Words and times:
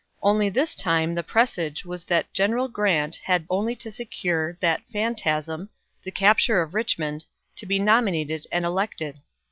Only 0.23 0.49
this 0.49 0.73
time 0.73 1.13
the 1.13 1.21
presage 1.21 1.85
was 1.85 2.05
that 2.05 2.33
General 2.33 2.67
Grant 2.67 3.17
had 3.17 3.45
only 3.51 3.75
to 3.75 3.91
secure 3.91 4.57
that 4.59 4.81
phantasm, 4.91 5.69
the 6.01 6.09
capture 6.09 6.59
of 6.63 6.73
Richmond, 6.73 7.25
to 7.57 7.67
be 7.67 7.77
nominated 7.77 8.47
and 8.51 8.65
elected. 8.65 9.19